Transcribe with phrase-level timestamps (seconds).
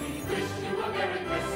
[0.00, 1.55] We wish you a Merry Christmas.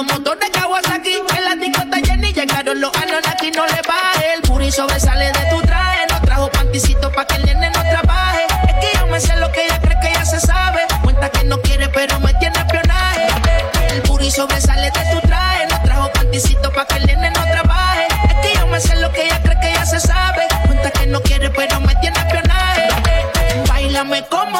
[0.00, 2.90] Los motores Kawasaki, el ático está lleno y llegaron los
[3.30, 4.32] aquí no le baje.
[4.34, 8.46] El puri sobresale de tu traje, no trajo panticito pa' que el nene no trabaje.
[8.66, 11.44] Es que yo me sé lo que ella cree que ya se sabe, cuenta que
[11.44, 13.26] no quiere pero me tiene espionaje.
[13.90, 14.69] El puri sobresale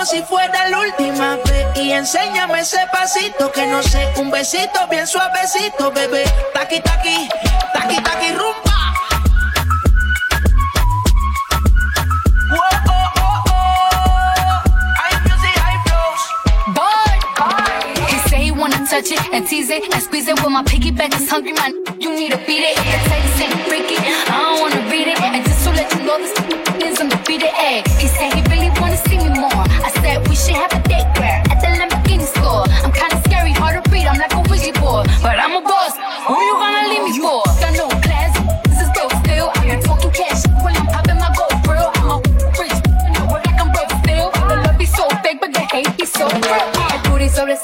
[0.00, 1.66] como si fuera la última vez.
[1.77, 6.25] Y enséñame ese pasito que no sé, un besito bien suavecito, bebé.
[6.55, 7.28] Taqui, taqui,
[7.75, 8.71] taqui, taqui, rumbo.
[12.53, 12.59] Oh,
[12.89, 13.50] oh, oh.
[18.89, 20.34] touch it and tease it and squeeze it.
[20.43, 21.75] With my piggyback is hungry, man.
[22.00, 22.77] You need to beat it.
[22.77, 23.97] The tightest ain't freaky.
[24.28, 24.50] Uh.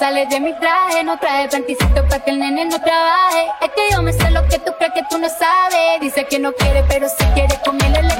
[0.06, 3.49] Sale de mi traje, no traje panticito para que el nene no trabaje.
[3.61, 6.00] Es que yo me sé lo que tú crees que tú no sabes.
[6.00, 8.16] Dice que no quiere, pero si quiere comerle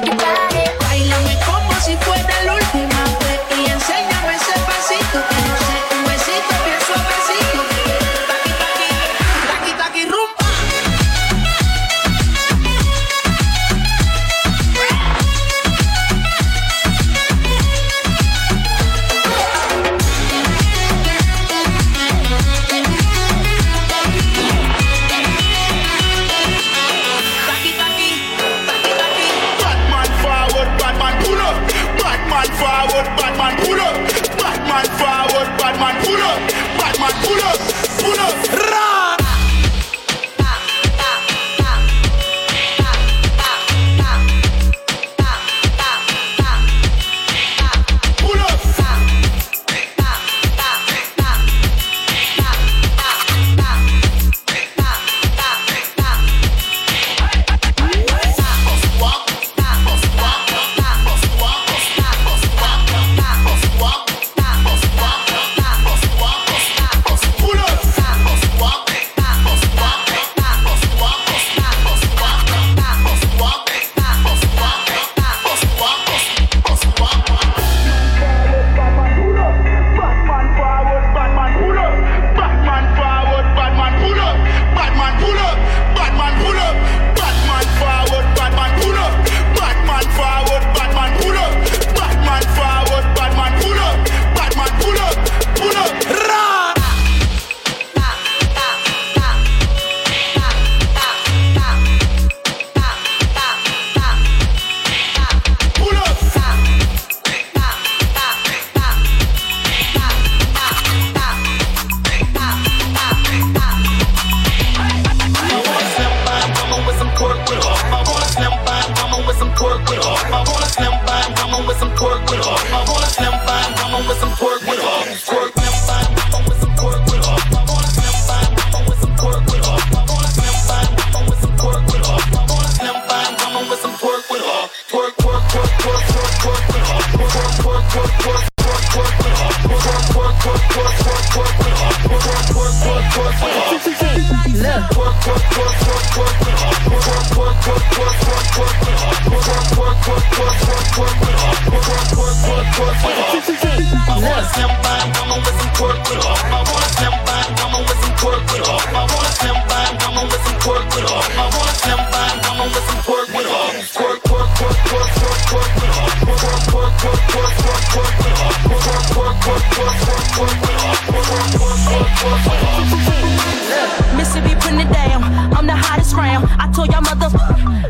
[174.17, 175.23] Mississippi it down.
[175.53, 176.47] I'm the hottest round.
[176.59, 177.01] I told y'all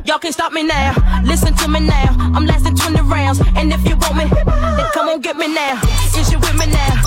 [0.05, 0.95] y'all can't stop me now.
[1.23, 2.15] Listen to me now.
[2.35, 3.39] I'm lasting 20 rounds.
[3.55, 5.79] And if you want me, then come on get me now.
[6.17, 7.06] Is you with me now?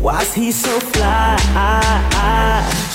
[0.00, 1.36] why's he so fly?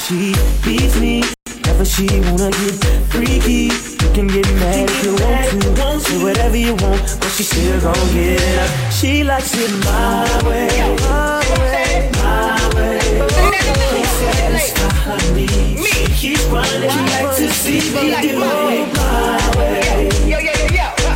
[0.05, 1.23] She beats me,
[1.65, 2.75] never she wanna get
[3.09, 3.71] freaky.
[4.01, 7.81] You can get mad if you want to, say whatever you want, but she still
[7.81, 8.91] gon' get up.
[8.91, 12.99] She likes it my way, my way, my way.
[13.29, 15.87] Can't satisfy her needs.
[15.87, 19.75] She keeps running, she likes to see me do it my way.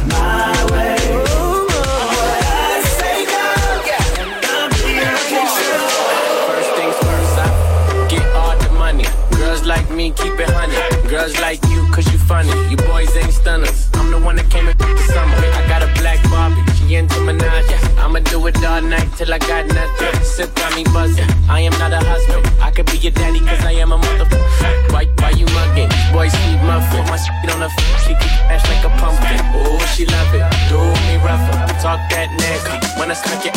[0.10, 0.99] My way.
[9.70, 10.74] Like me, keep it honey.
[11.08, 12.50] Girls like you, cause you funny.
[12.72, 13.88] You boys ain't stunners.
[13.94, 15.38] I'm the one that came in the summer.
[15.38, 17.70] I got a black Barbie, she into Minaj.
[18.02, 20.14] I'ma do it all night till I got nothing.
[20.26, 21.30] Sip got me buzzing.
[21.48, 22.42] I am not a husband.
[22.60, 24.92] I could be your daddy, cause I am a motherfucker.
[24.92, 25.90] Why, why you mugging?
[26.12, 27.06] Boys keep muffin.
[27.06, 29.38] My shit on the f- she keep ash like a pumpkin.
[29.54, 30.42] Oh, she love it.
[30.74, 31.54] Do me rougher.
[31.78, 32.78] Talk that nasty.
[33.00, 33.54] When I smack it,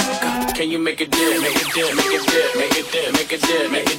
[0.54, 1.40] can you make a dip?
[1.40, 3.91] Make a dip, make a dip, make a dip, make a dip, make a dip,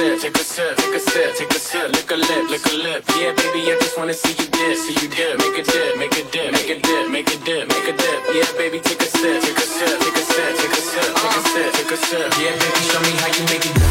[0.00, 1.92] sip, take a sip, take a sip, take a sip.
[1.92, 3.04] Lick a lip, lick a lip.
[3.20, 5.38] Yeah, baby, I just wanna see you dip, see you dip.
[5.38, 8.20] Make a dip, make a dip, make a dip, make a dip, make a dip.
[8.34, 11.36] Yeah, baby, take a sip, take a sip, take a sip, take a sip, take
[11.36, 12.28] a sip, take a sip.
[12.40, 13.89] Yeah, baby, show me how you make it.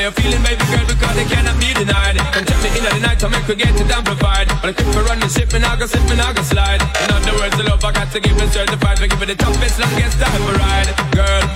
[0.00, 0.14] Stride.
[0.16, 2.16] Follow your feeling, baby girl, because they cannot be denied.
[2.32, 4.48] Come check me in the night to make we get it amplified.
[4.62, 6.82] But I keep me running ship, me now go slip, me now go slide.
[6.82, 8.98] In other words, the love I got to give it certified.
[8.98, 11.49] For give it the toughest, longest time for ride, girl.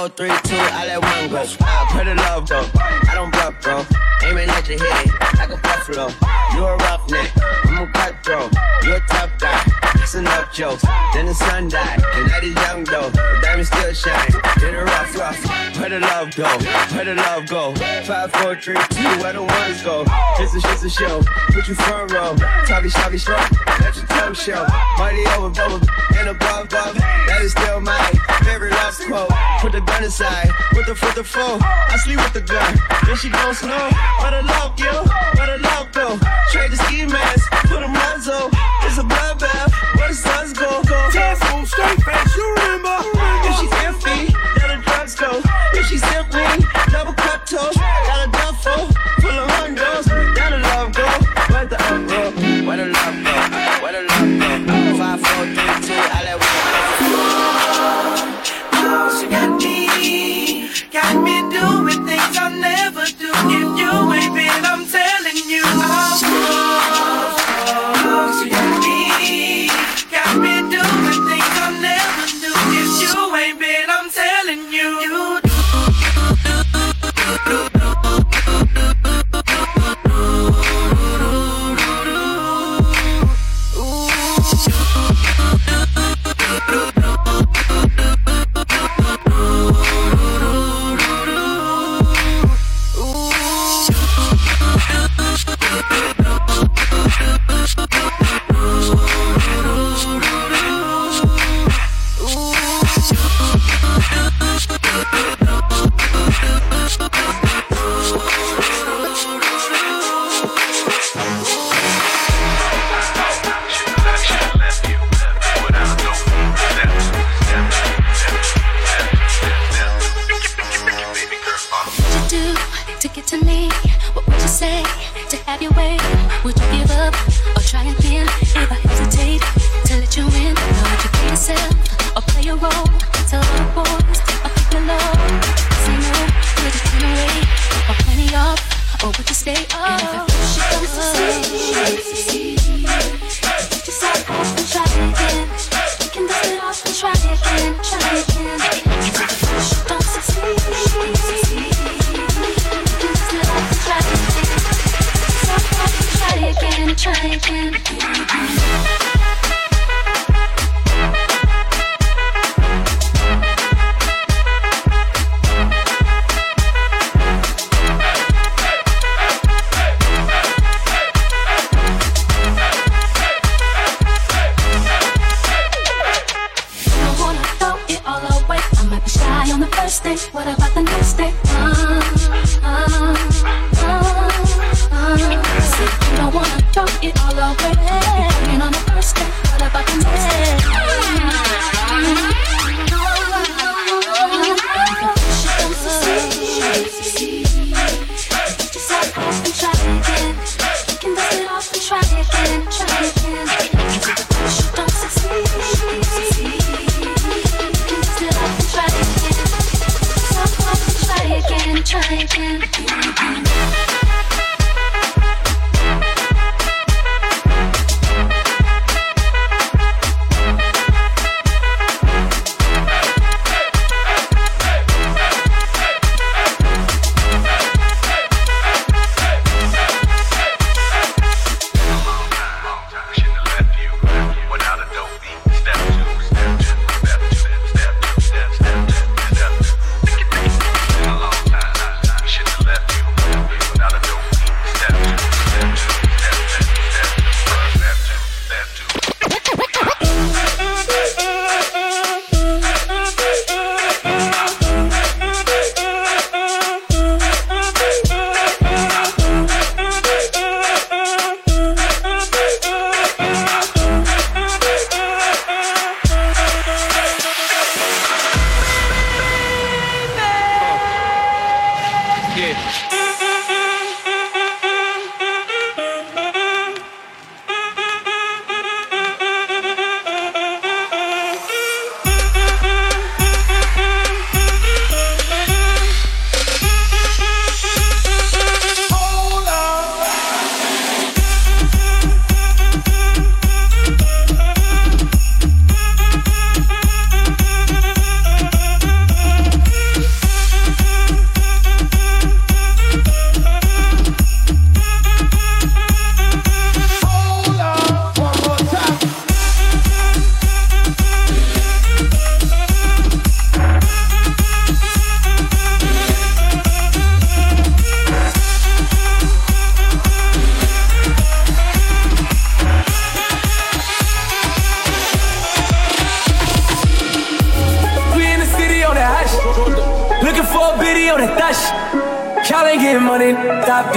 [0.00, 1.44] Four, three, two, I let one go.
[1.94, 2.64] Where the love go?
[3.08, 3.84] I don't bluff, bro.
[4.24, 6.08] Aiming at your head like a buffalo.
[6.54, 7.30] You a roughneck,
[7.66, 8.50] I'm a cutthroat.
[8.82, 9.60] You a tough guy.
[9.96, 10.84] It's enough jokes.
[11.12, 12.00] Then the sun died.
[12.00, 13.10] The night is young though.
[13.10, 14.32] The diamonds still shine.
[14.60, 15.49] Then the rough, rough.
[15.80, 16.44] Where the love go?
[16.92, 17.74] Where the love go?
[18.04, 20.04] Five, four, three, two, where the ones go?
[20.36, 21.22] It's a, it's a show.
[21.56, 22.36] Put you front row.
[22.68, 23.50] Talky, shoppy, strut.
[23.80, 24.66] Let your tongue show.
[24.98, 25.80] Money over, double,
[26.20, 26.94] and above, above.
[27.00, 27.96] That is still my
[28.44, 29.32] favorite love quote.
[29.64, 30.50] Put the gun aside.
[30.76, 31.56] Put the foot, the foe.
[31.62, 32.76] I sleep with the gun.
[33.06, 33.88] Then she gon' slow.
[34.20, 35.08] Where the love go?
[35.40, 36.20] Where the love go?
[36.52, 37.50] Trade the ski mask.
[37.72, 38.52] Put a muzzle.
[38.84, 39.72] It's a bloodbath.
[39.96, 40.84] Where the suns go?
[40.84, 41.08] go.
[41.10, 43.00] Telephone straight face, you remember?
[43.48, 44.39] If she's empty,
[45.20, 45.42] go.
[45.74, 46.42] If she's simply
[46.90, 47.79] double cut toe,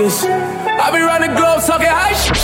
[0.03, 0.23] this.
[0.25, 2.35] I be round the globe talking high shit.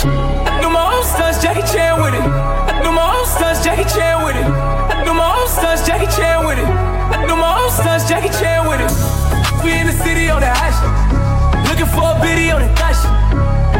[0.48, 2.24] I do my own stunts, Jackie Chan with it.
[2.24, 4.48] I do my own stunts, Jackie Chan with it.
[4.48, 6.64] I do my own stunts, Jackie Chan with it.
[6.64, 8.90] I do my own stunts, Jackie Chan with it.
[9.64, 11.68] We in the city on that high shit.
[11.68, 13.12] Looking for a biddy on that high shit.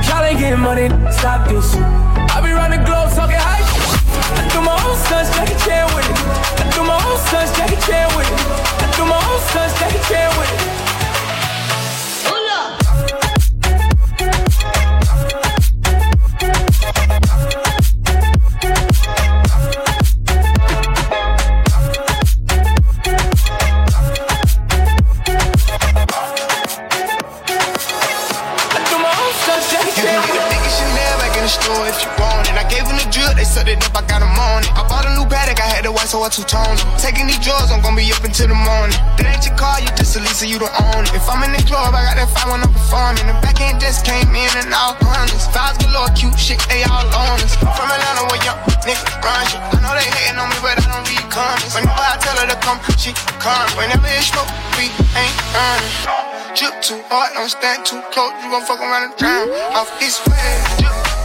[0.09, 1.80] Y'all ain't getting money, stop this.
[36.31, 38.97] So I two-tone Taking these drugs, I'm gonna be up until the morning.
[39.19, 41.15] That ain't your car, you just a so you don't own it.
[41.15, 43.27] If I'm in the club, I got that fine when I'm performing.
[43.27, 45.47] The back end just came in and all hundreds.
[45.51, 47.55] Fives galore, cute shit, they all on us.
[47.59, 49.61] From Atlanta, where young niggas run shit.
[49.61, 51.75] I know they hating on me, but I don't read comments.
[51.75, 53.11] Whenever I tell her to come, she
[53.43, 53.69] come.
[53.75, 55.95] Whenever it's smoke, we ain't earning.
[56.55, 59.51] Drip too hard, don't stand too close, you gon' fuck around and drown.
[59.75, 61.20] Off this way, drip.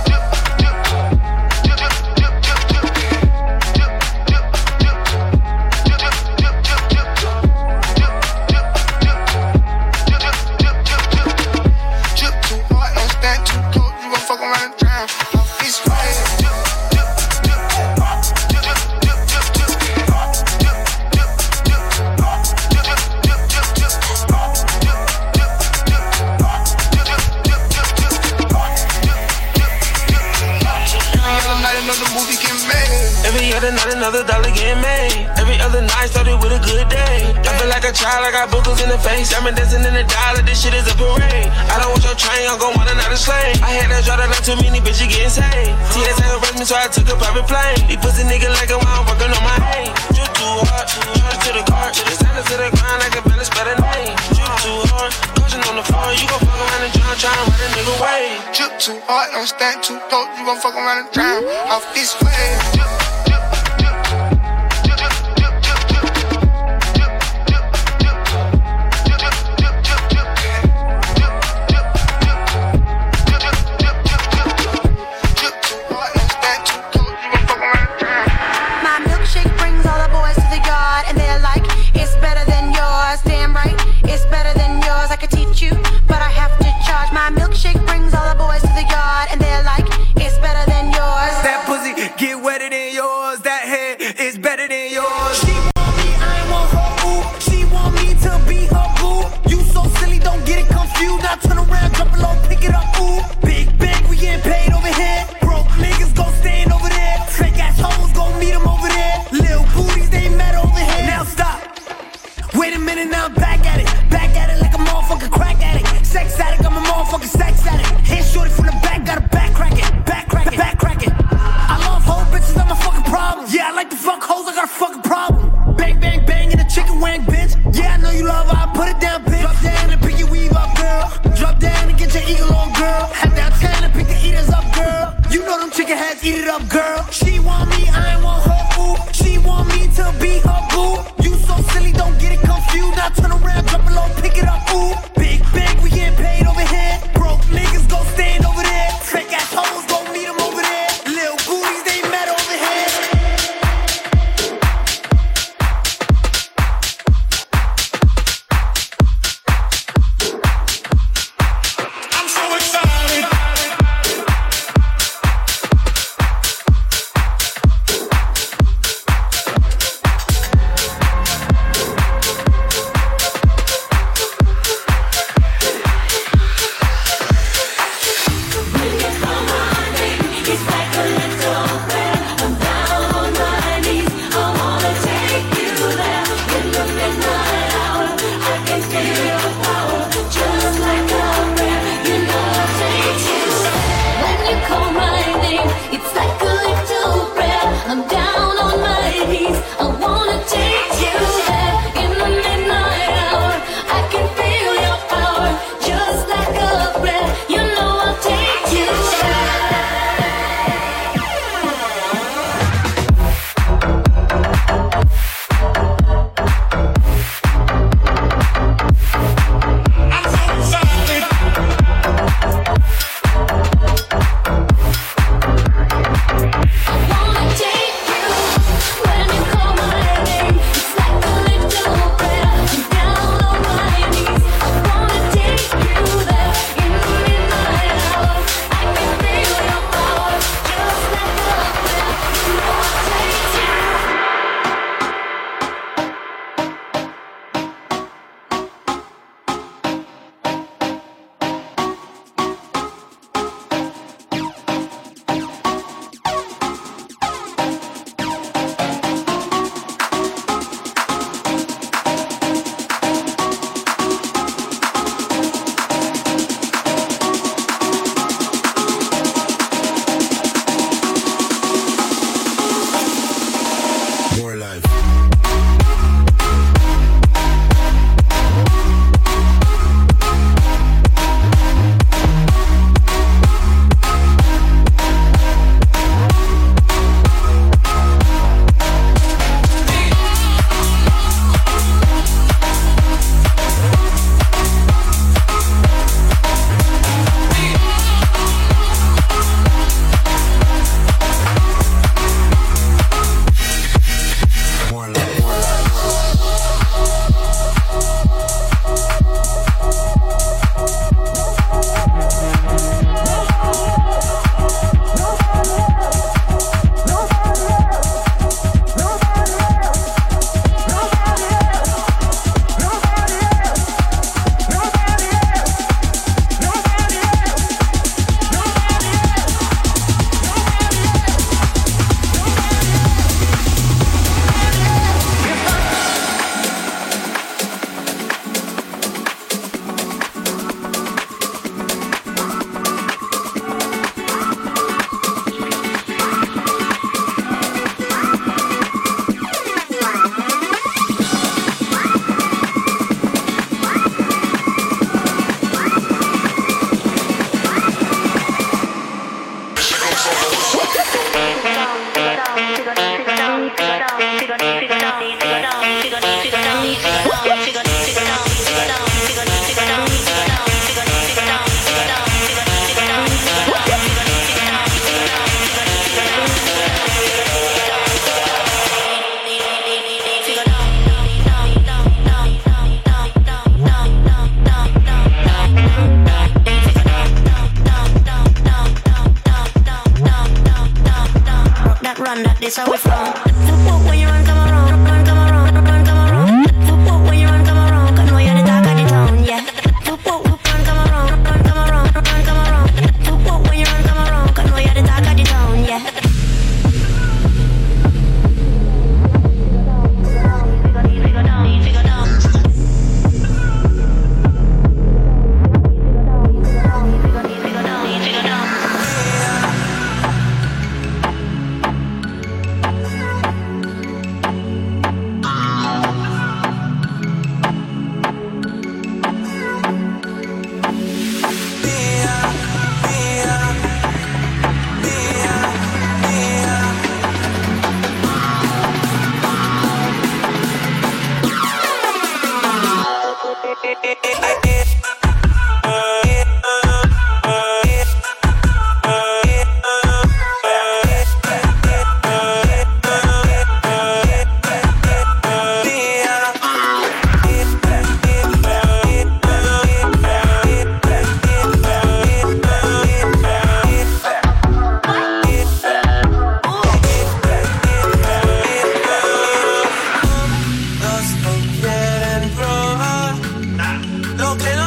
[36.65, 37.29] Good day.
[37.45, 39.29] I feel like a child, I got boogers in the face.
[39.33, 41.49] I'm dancing in the dollar, this shit is a parade.
[41.69, 43.61] I don't want your train, I'm gon' want another slave.
[43.61, 45.77] I had that draw that not too many bitch, bitches getting saved.
[45.93, 47.85] TSA arrest me, so I took a private plane.
[47.85, 49.93] These pussy nigga like a while working on my head.
[50.17, 51.93] You too hard, charge to the car.
[51.93, 54.17] Stand to the ground like a balance better name.
[54.33, 56.09] You too hard, coaching on the floor.
[56.17, 58.23] You gon' fuck around and drown, try and ride a nigga way.
[58.57, 60.27] Drip too hard, don't stand too close.
[60.39, 62.49] You gon' fuck around and drown off this way.
[62.73, 63.04] god,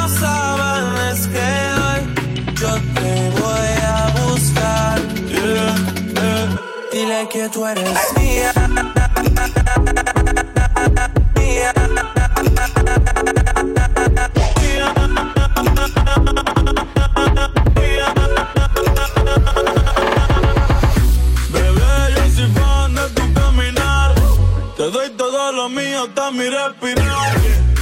[0.09, 1.49] no saben es que
[1.85, 2.01] hoy
[2.55, 5.01] yo te voy a buscar.
[6.93, 8.53] Dile que tú eres mía.
[11.37, 11.73] mía.
[24.77, 27.78] Te doy todo lo mío, hasta mi respirar.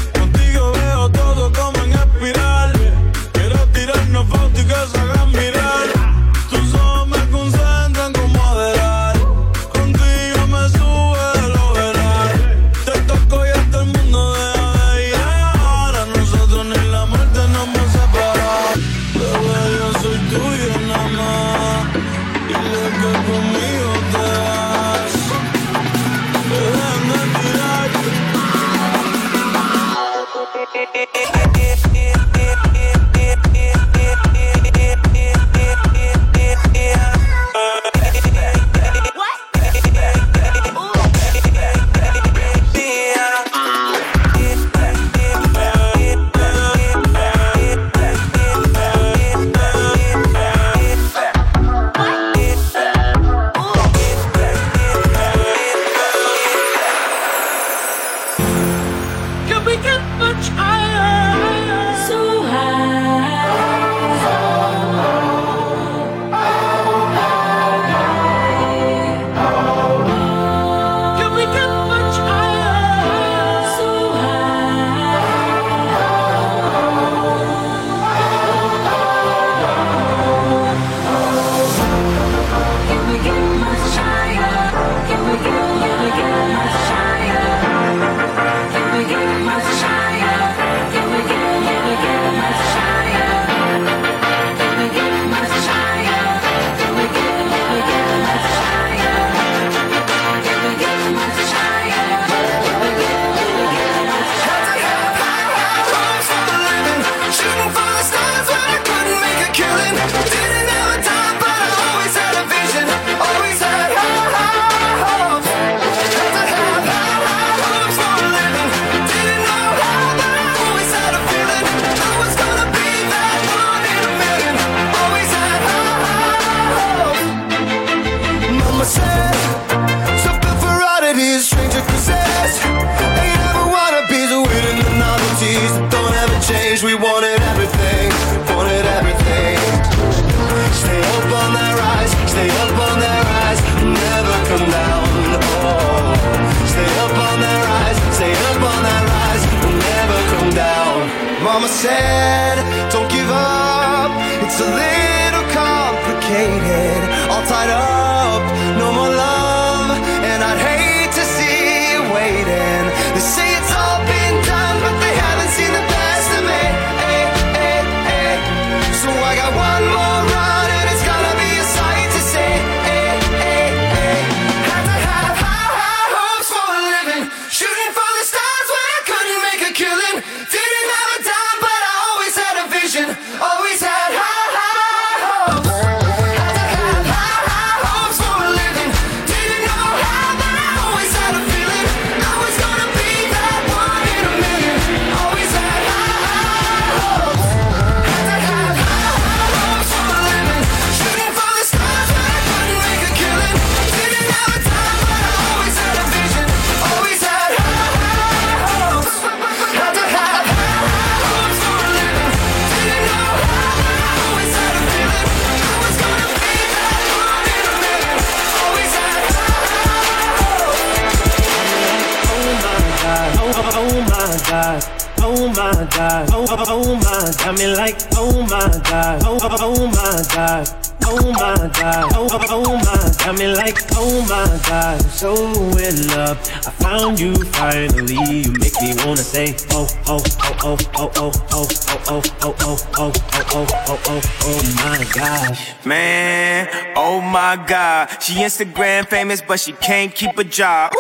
[248.27, 250.93] She Instagram famous, but she can't keep a job.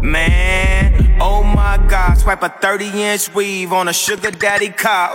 [0.00, 5.12] Man, oh my god, swipe a 30 inch weave on a sugar daddy car.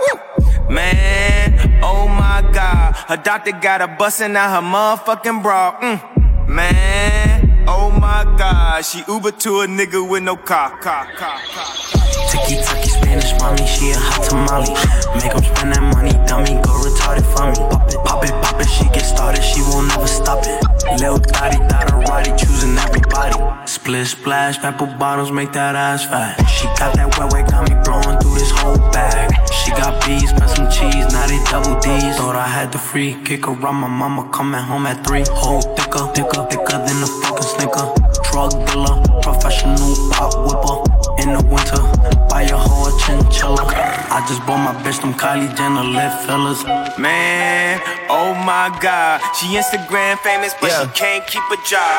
[0.68, 5.80] Man, oh my god, her doctor got her busting out her motherfucking bra.
[5.80, 6.48] Mm.
[6.48, 7.35] Man,
[7.68, 10.78] oh my god, she Uber to a nigga with no car.
[10.78, 11.96] car, car, car.
[12.30, 14.74] Tiki taki Spanish mommy, she a hot tamale.
[15.14, 17.56] Make 'em spend that money, dummy, go retarded for me.
[17.70, 20.58] Pop it, pop it, pop it, she get started, she won't never stop it.
[21.00, 23.34] Lil Dottie, Dotterati, choosing everybody.
[23.66, 26.34] Split splash, apple bottles, make that ass fat.
[26.48, 29.30] She got that wet wet, got me blowing through this whole bag.
[29.50, 32.16] She got bees, spent some cheese, now they double D's.
[32.16, 35.24] Thought I had the free kick around my mama coming home at three.
[35.30, 37.86] Whole thicker, thicker, thicker than a fucking snicker.
[38.30, 40.76] Drug dealer, professional pop whipper.
[41.22, 41.80] In the winter,
[42.28, 43.64] buy a whole chinchilla.
[43.66, 46.64] I just bought my bitch some Kylie Jenner lip fillers.
[46.98, 51.98] Man, oh my god, she Instagram famous, but she can't keep a job.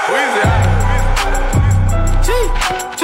[2.25, 2.31] G,
[2.99, 3.03] G.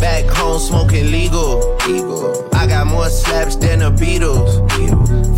[0.00, 1.76] Back home smoking legal.
[1.86, 2.48] legal.
[2.54, 5.25] I got more slaps than the Beatles.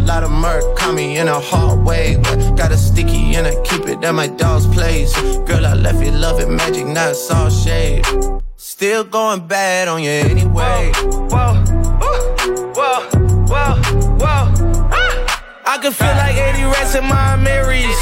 [0.00, 2.16] lot of murk caught me in a hard way.
[2.22, 5.14] But got a sticky and I keep it at my dog's place.
[5.48, 8.04] Girl, I left you love it magic, not all shade.
[8.56, 10.92] Still going bad on you anyway.
[10.94, 11.54] Whoa,
[12.04, 13.00] ooh, whoa,
[13.50, 13.74] whoa,
[14.20, 14.42] whoa.
[14.92, 15.62] Ah!
[15.66, 17.96] I can feel like 80 rats in my Marys.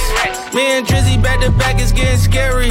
[0.54, 2.70] Me and Drizzy back to back is getting scary.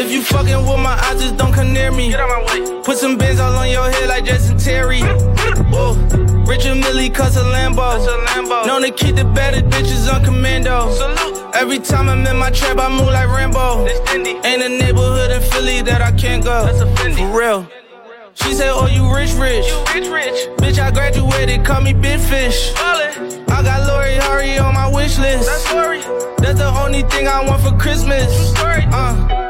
[0.00, 2.08] If you fucking with my eyes, just don't come near me.
[2.08, 2.82] Get out my way.
[2.82, 5.02] Put some bins all on your head like Jason Terry.
[5.68, 5.92] Whoa.
[6.48, 8.66] Richard Mille cuss a Lambo.
[8.66, 10.90] Known to keep the better bitches on commando.
[10.90, 11.54] Salute.
[11.54, 13.86] Every time I'm in my trap, I move like Rambo.
[13.86, 16.66] Ain't a neighborhood in Philly that I can't go.
[17.14, 17.68] For real.
[18.32, 19.66] She said, Oh, you rich, rich.
[19.68, 20.48] You rich, rich.
[20.56, 22.72] Bitch, I graduated, call me Big Fish.
[22.78, 25.46] I got Lori Harvey on my wish list.
[25.46, 26.00] That's Lori.
[26.38, 28.32] That's the only thing I want for Christmas.
[28.56, 28.84] Story.
[28.86, 29.49] Uh.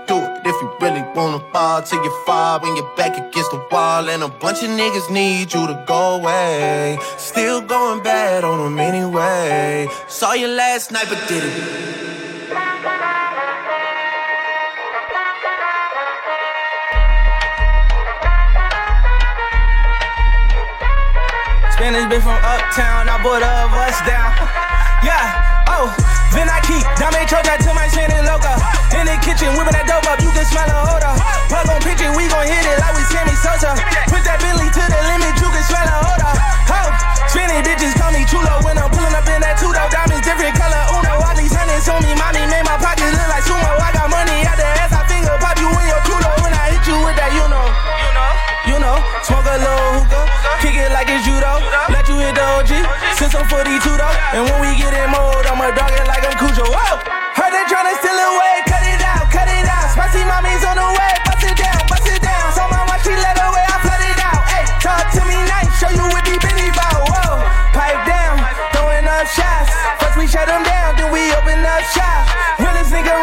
[0.51, 4.09] If you really wanna fall till you fall when you're back against the wall.
[4.09, 6.99] And a bunch of niggas need you to go away.
[7.17, 9.87] Still going bad on them anyway.
[10.09, 11.53] Saw you last night, but did it.
[21.71, 24.67] Spanish bitch from uptown, I bought a bus down.
[25.01, 25.89] yeah, oh,
[26.33, 28.53] then I keep Dame Troja to my chin and loca.
[28.95, 31.13] In the kitchen, whipping that dope up, you can smell a odor.
[31.49, 33.73] Plug on picture, we gon' hit it like we Sammy Sosa.
[34.07, 36.33] Put that Bentley to the limit, you can smell a odor.
[36.69, 36.89] Oh,
[37.27, 39.89] spinning bitches call me chulo when I'm pulling up in that two-door.
[39.89, 41.11] Diamonds different color, uno.
[41.19, 43.71] All these hundreds on me, mommy made my pockets look like sumo.
[43.81, 46.29] I got money out the ass, I finger pop you in your culo.
[46.45, 47.90] When I hit you with that, you know.
[48.69, 50.25] You know, smoke a little hookah,
[50.61, 51.59] kick it like it's judo.
[51.89, 52.71] Let you hit the OG,
[53.17, 54.15] since I'm 42 though.
[54.37, 56.69] And when we get in mode, I'ma dog it like I'm Cujo.
[56.69, 57.01] Whoa!
[57.33, 59.89] Heard they tryna steal away, cut it out, cut it out.
[59.97, 62.47] Spicy mommy's on the way, bust it down, bust it down.
[62.53, 64.41] So my watch, she let away, I flood it out.
[64.45, 67.01] Hey, talk to me nice, show you what deep Benny bout.
[67.01, 67.41] Whoa,
[67.73, 68.39] pipe down,
[68.77, 69.73] throwing up shots.
[69.99, 72.29] First we shut them down, then we open up shop.
[72.61, 73.15] Realest nigga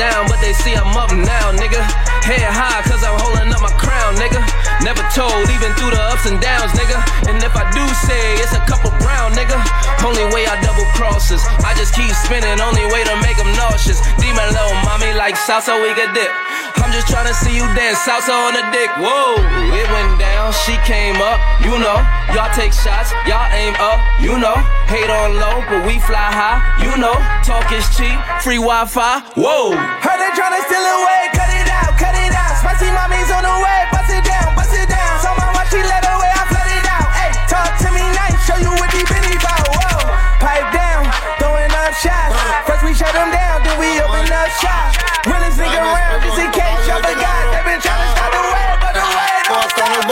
[0.00, 1.84] down, but they see I'm up now, nigga.
[2.24, 4.40] Head high, cause I'm holding up my crown, nigga.
[4.80, 6.96] Never told, even through the ups and downs, nigga.
[7.28, 9.60] And if I do say it's a couple brown, nigga.
[10.00, 11.44] Only way I double crosses.
[11.60, 14.00] I just keep spinning, only way to make them nauseous.
[14.16, 16.32] Demon little mommy like salsa, we could dip.
[16.78, 18.90] I'm just trying to see you dance salsa on the dick.
[18.98, 19.38] Whoa,
[19.74, 21.98] it went down, she came up, you know.
[22.34, 24.58] Y'all take shots, y'all aim up, you know.
[24.86, 27.14] Hate on low, but we fly high, you know.
[27.46, 29.74] Talk is cheap, free Wi Fi, whoa.
[29.74, 32.58] Heard they tryna steal away, cut it out, cut it out.
[32.58, 35.14] Spicy mommy's on the way, bust it down, bust it down.
[35.22, 37.08] Told my wife she let away, I flood it out.
[37.14, 39.66] Hey, talk to me nice, show you what deep in about.
[39.70, 40.10] Whoa,
[40.42, 41.06] pipe down,
[41.38, 42.34] throwing up shots.
[42.66, 45.09] First we shut them down, then we open up shop.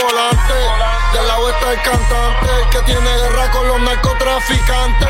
[0.09, 0.53] Volante,
[1.13, 5.09] del lado está el cantante que tiene guerra con los narcotraficantes.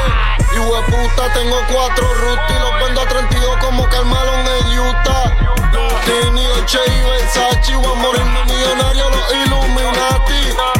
[0.54, 5.36] Y puta, tengo cuatro rutas y los vendo a 32 como Carmelo en Utah.
[6.06, 10.79] Tini, Dolce y Versace, voy a morirme millonario los Illuminati.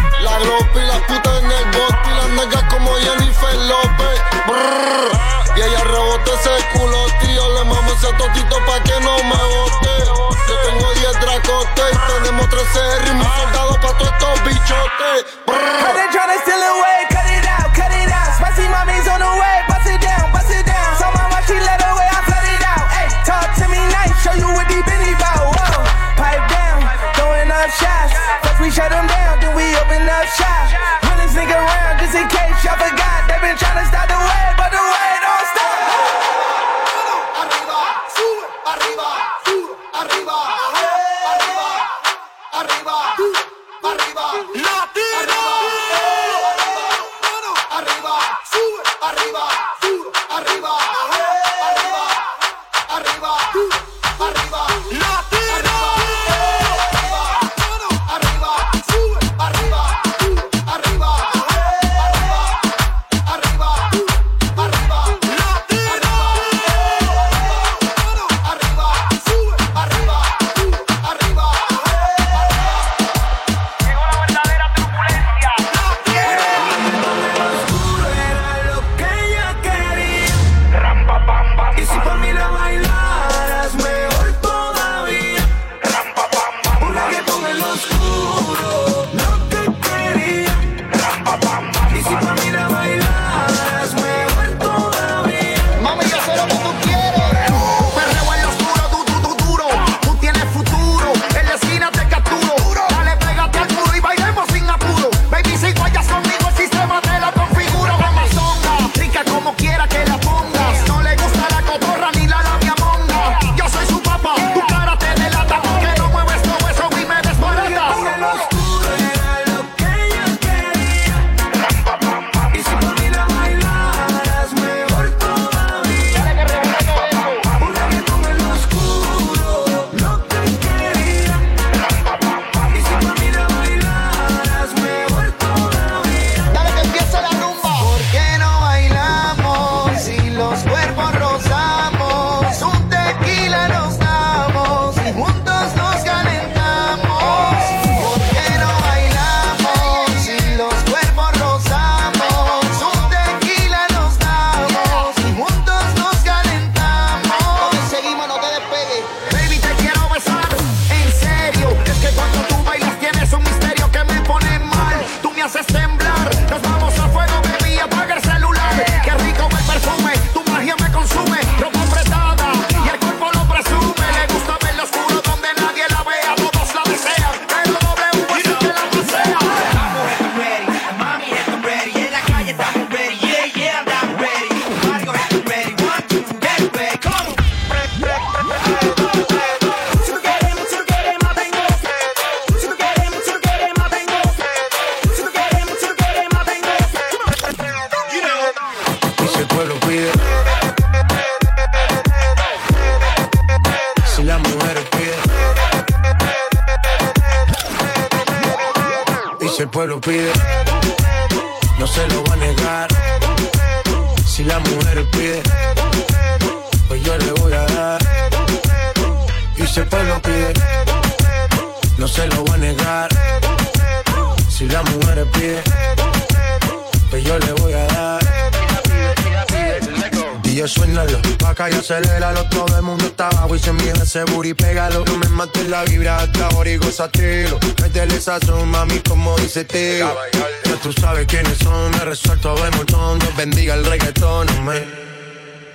[12.60, 15.26] Y tenemos 13 R y mis pa' todos estos bichotes.
[15.48, 18.36] Heard they tryna steal away, cut it out, cut it out.
[18.36, 20.98] Spicy mommy's on the way, bust it down, bust it down.
[21.00, 22.86] Told my wife she let away, I flood it out.
[22.92, 25.56] Hey, talk to me nice, show you what deep in about.
[25.56, 25.84] Whoa,
[26.20, 26.84] pipe down,
[27.16, 28.14] throwing up shots.
[28.44, 30.68] First we shut them down, then we open up shop.
[31.08, 33.28] Realest nigga around, just in case y'all forgot.
[33.28, 34.49] They been tryna stop way, the way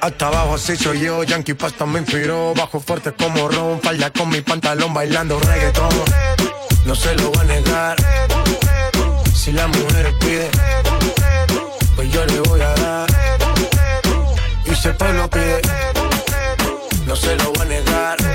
[0.00, 2.52] Hasta abajo así soy yo, Yankee Pasta me inspiró.
[2.54, 5.88] Bajo fuerte como Ron, falla con mi pantalón bailando reggaetón.
[6.84, 7.96] No se lo voy a negar.
[9.34, 10.50] Si la mujer pide,
[11.96, 13.08] pues yo le voy a dar.
[14.66, 15.62] Y si el pueblo pide,
[17.06, 18.33] no se lo voy a negar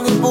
[0.00, 0.27] money, boy.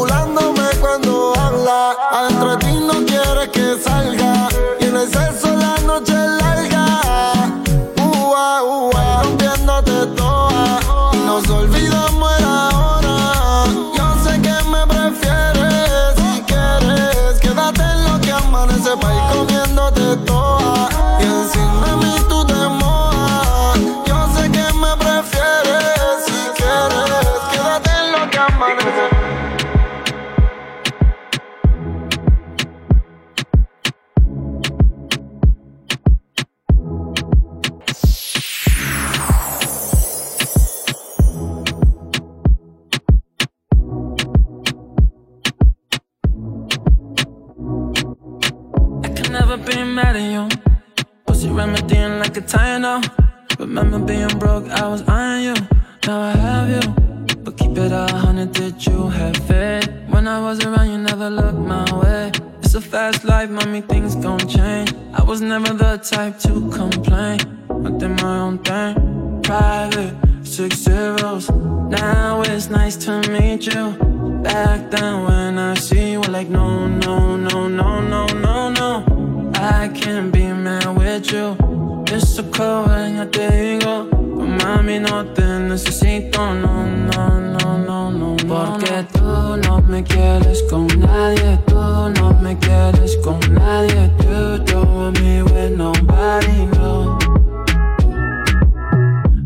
[93.41, 94.07] nadie.
[94.23, 97.17] You don't want me with nobody, no.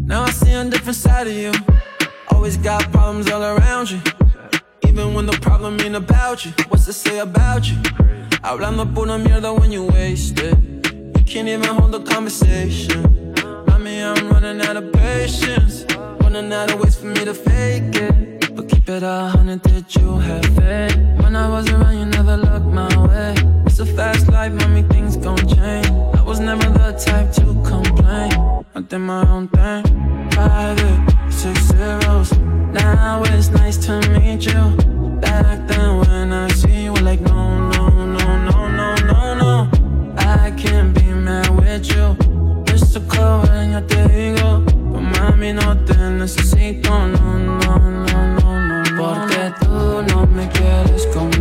[0.05, 1.51] Now I see a different side of you.
[2.29, 4.01] Always got problems all around you.
[4.87, 6.51] Even when the problem ain't about you.
[6.69, 7.77] What's to say about you?
[8.43, 10.57] Hablando pura mierda when you wasted.
[11.15, 13.33] You can't even hold a conversation.
[13.67, 15.85] Mommy, I'm running out of patience.
[16.19, 18.53] Running out of ways for me to fake it.
[18.55, 20.97] But keep it a hundred, did you have faith?
[21.21, 25.37] When I was around, you never looked my way a fast life, mommy, things gon'
[25.37, 25.87] change.
[26.15, 28.31] I was never the type to complain.
[28.75, 29.83] I did my own thing.
[30.29, 32.31] Private, six zeros.
[32.73, 34.61] Now it's nice to meet you.
[35.19, 39.69] Back then, when I see you, like, no, no, no, no, no, no, no.
[40.17, 42.15] I can't be mad with you.
[42.65, 42.85] Mr.
[42.85, 44.63] so cold when yo te digo.
[44.91, 48.97] But mami, no te necesito, no, no, no, no, no.
[48.97, 51.40] Porque tú no me quieres conmigo.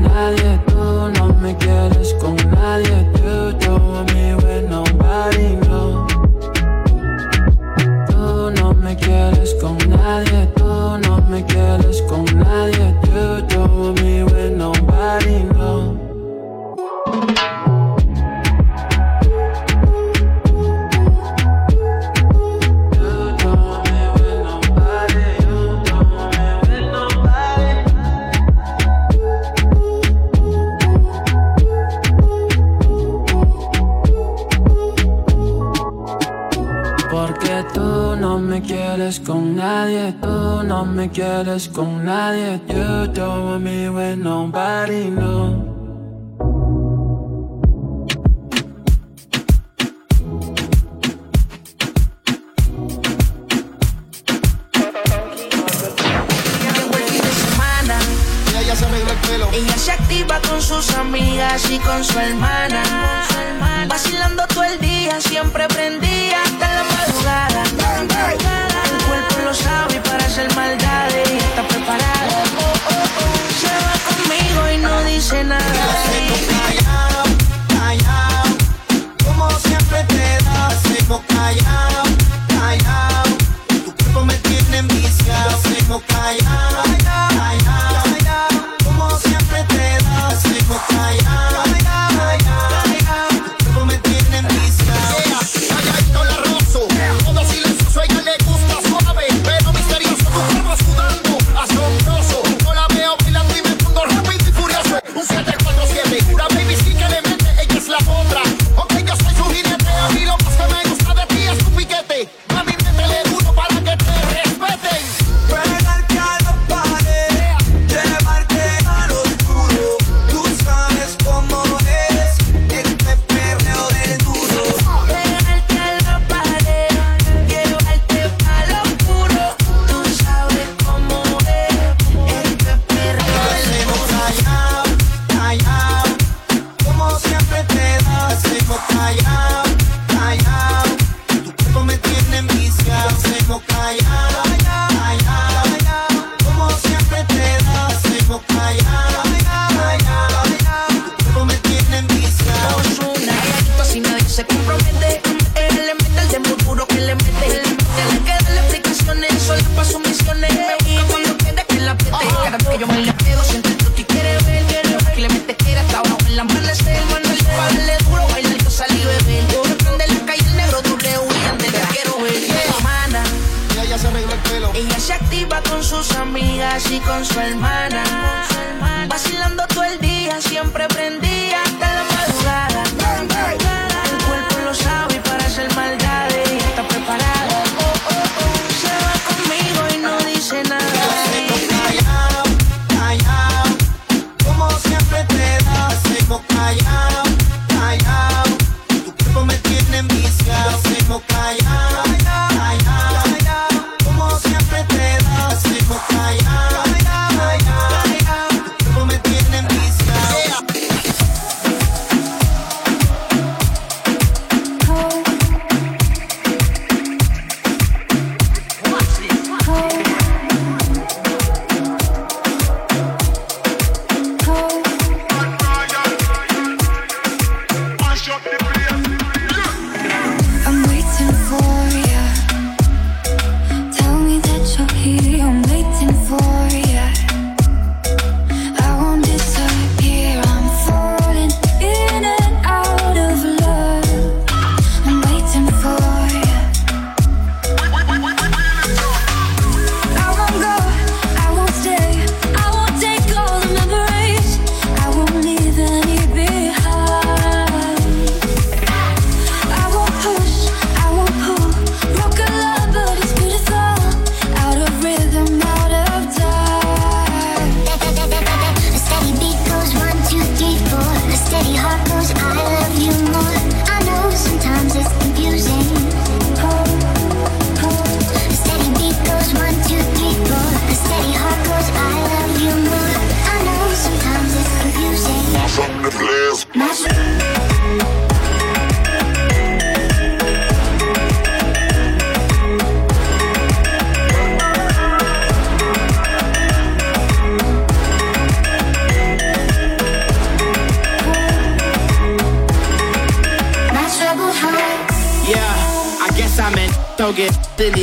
[38.61, 42.61] me quieres con nadie, tú no me quieres con nadie.
[42.69, 45.70] You don't want me with nobody, no.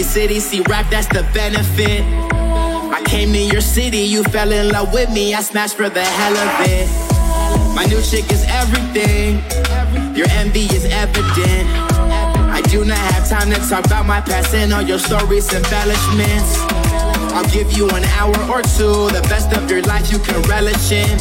[0.07, 2.01] city, see rap, that's the benefit.
[2.97, 6.03] I came to your city, you fell in love with me, I smashed for the
[6.03, 6.87] hell of it.
[7.75, 9.43] My new chick is everything,
[10.15, 11.67] your envy is evident.
[12.57, 16.76] I do not have time to talk about my past and all your stories, embellishments.
[17.37, 20.89] I'll give you an hour or two, the best of your life you can relish
[20.89, 21.13] in.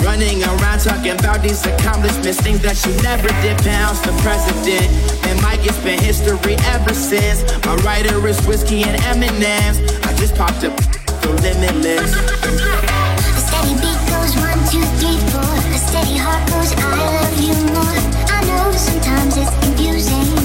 [0.00, 3.60] Running around talking about these accomplishments, things that you never did.
[3.60, 4.88] Pounds the president,
[5.28, 7.44] and Mike, it's been history ever since.
[7.68, 9.84] My writer is whiskey and M&M's.
[10.00, 10.72] I just popped up
[11.20, 12.16] the limitless.
[12.16, 15.44] A steady beat goes one, two, three, four.
[15.44, 16.88] A steady heart goes, I
[17.20, 18.00] love you more.
[18.32, 20.41] I know sometimes it's confusing.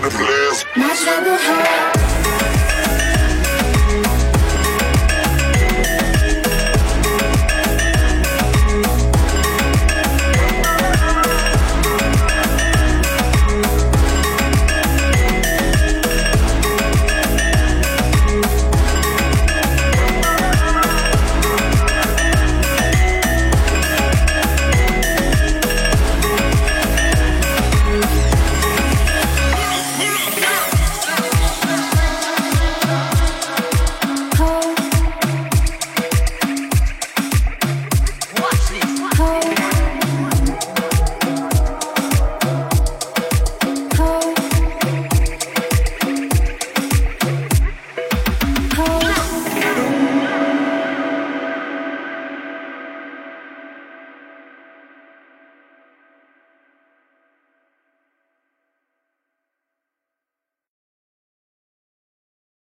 [0.00, 0.64] Sometimes it's.
[0.76, 2.09] My troubled heart.